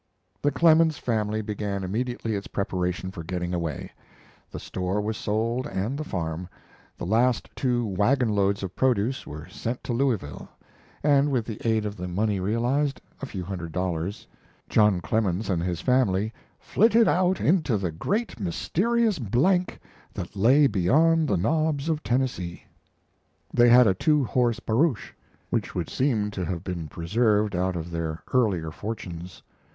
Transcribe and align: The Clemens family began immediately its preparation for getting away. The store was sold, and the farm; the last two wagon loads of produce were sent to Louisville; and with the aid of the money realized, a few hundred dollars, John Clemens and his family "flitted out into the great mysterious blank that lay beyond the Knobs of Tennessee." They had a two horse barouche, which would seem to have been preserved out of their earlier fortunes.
The 0.41 0.49
Clemens 0.49 0.97
family 0.97 1.43
began 1.43 1.83
immediately 1.83 2.33
its 2.35 2.47
preparation 2.47 3.11
for 3.11 3.21
getting 3.23 3.53
away. 3.53 3.91
The 4.49 4.59
store 4.59 4.99
was 4.99 5.15
sold, 5.15 5.67
and 5.67 5.95
the 5.95 6.03
farm; 6.03 6.49
the 6.97 7.05
last 7.05 7.51
two 7.55 7.85
wagon 7.85 8.29
loads 8.29 8.63
of 8.63 8.75
produce 8.75 9.27
were 9.27 9.47
sent 9.47 9.83
to 9.83 9.93
Louisville; 9.93 10.49
and 11.03 11.29
with 11.29 11.45
the 11.45 11.61
aid 11.63 11.85
of 11.85 11.97
the 11.97 12.07
money 12.07 12.39
realized, 12.39 12.99
a 13.21 13.27
few 13.27 13.43
hundred 13.43 13.73
dollars, 13.73 14.25
John 14.67 15.01
Clemens 15.01 15.51
and 15.51 15.61
his 15.61 15.81
family 15.81 16.33
"flitted 16.59 17.07
out 17.07 17.39
into 17.39 17.77
the 17.77 17.91
great 17.91 18.39
mysterious 18.39 19.19
blank 19.19 19.79
that 20.15 20.35
lay 20.35 20.65
beyond 20.65 21.27
the 21.27 21.37
Knobs 21.37 21.89
of 21.89 22.01
Tennessee." 22.01 22.63
They 23.53 23.69
had 23.69 23.85
a 23.85 23.93
two 23.93 24.23
horse 24.23 24.59
barouche, 24.59 25.11
which 25.51 25.75
would 25.75 25.91
seem 25.91 26.31
to 26.31 26.43
have 26.43 26.63
been 26.63 26.87
preserved 26.87 27.55
out 27.55 27.75
of 27.75 27.91
their 27.91 28.23
earlier 28.33 28.71
fortunes. 28.71 29.43